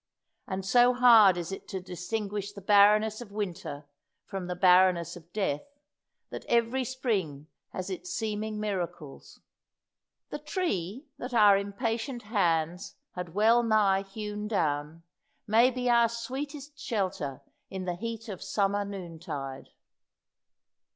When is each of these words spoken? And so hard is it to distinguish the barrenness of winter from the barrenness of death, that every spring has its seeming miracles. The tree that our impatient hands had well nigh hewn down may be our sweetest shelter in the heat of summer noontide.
And 0.47 0.65
so 0.65 0.95
hard 0.95 1.37
is 1.37 1.51
it 1.51 1.67
to 1.67 1.79
distinguish 1.79 2.53
the 2.53 2.59
barrenness 2.61 3.21
of 3.21 3.31
winter 3.31 3.85
from 4.25 4.47
the 4.47 4.55
barrenness 4.55 5.15
of 5.15 5.31
death, 5.31 5.61
that 6.31 6.43
every 6.49 6.83
spring 6.83 7.45
has 7.69 7.91
its 7.91 8.09
seeming 8.09 8.59
miracles. 8.59 9.41
The 10.31 10.39
tree 10.39 11.05
that 11.19 11.35
our 11.35 11.55
impatient 11.55 12.23
hands 12.23 12.95
had 13.11 13.35
well 13.35 13.61
nigh 13.61 14.01
hewn 14.01 14.47
down 14.47 15.03
may 15.45 15.69
be 15.69 15.87
our 15.87 16.09
sweetest 16.09 16.79
shelter 16.79 17.43
in 17.69 17.85
the 17.85 17.93
heat 17.93 18.27
of 18.27 18.41
summer 18.41 18.83
noontide. 18.83 19.69